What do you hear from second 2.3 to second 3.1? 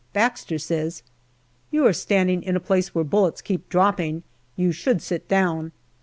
in a place where